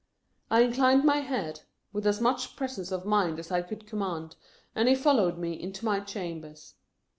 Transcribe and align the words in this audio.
I 0.49 0.61
inclined 0.61 1.03
my 1.05 1.17
head, 1.17 1.61
with 1.93 2.07
as 2.07 2.19
much 2.19 2.55
presence 2.55 2.91
of 2.91 3.05
mind 3.05 3.37
as 3.37 3.51
I 3.51 3.61
could 3.61 3.85
command, 3.85 4.35
and 4.73 4.89
he 4.89 4.95
followed 4.95 5.37
me 5.37 5.53
into 5.61 5.85
my 5.85 5.99
chambers. 5.99 6.73